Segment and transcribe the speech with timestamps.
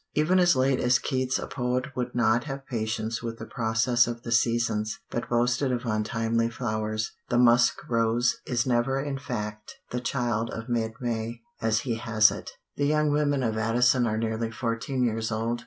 [0.15, 4.23] Even as late as Keats a poet would not have patience with the process of
[4.23, 7.11] the seasons, but boasted of untimely flowers.
[7.29, 12.31] The "musk rose" is never in fact the child of mid May, as he has
[12.31, 12.49] it.
[12.77, 15.59] The young women of Addison are nearly fourteen years old.